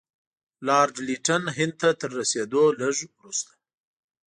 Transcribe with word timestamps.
لارډ 0.67 0.95
لیټن 1.07 1.43
هند 1.57 1.73
ته 1.81 1.89
تر 1.99 2.09
رسېدلو 2.19 2.63
لږ 2.79 2.95
وروسته. 3.13 3.51